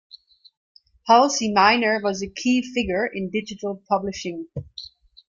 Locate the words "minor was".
1.53-2.23